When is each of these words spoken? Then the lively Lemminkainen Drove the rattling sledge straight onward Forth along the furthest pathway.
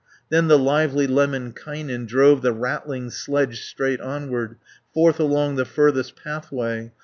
Then 0.29 0.47
the 0.47 0.57
lively 0.57 1.05
Lemminkainen 1.05 2.07
Drove 2.07 2.41
the 2.41 2.53
rattling 2.53 3.11
sledge 3.11 3.61
straight 3.63 4.01
onward 4.01 4.55
Forth 4.95 5.19
along 5.19 5.57
the 5.57 5.63
furthest 5.65 6.15
pathway. 6.15 6.91